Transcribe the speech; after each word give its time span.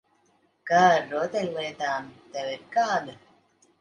Kā 0.69 0.79
ar 0.93 1.05
rotaļlietām? 1.11 2.09
Tev 2.39 2.51
ir 2.55 2.67
kāda? 2.77 3.19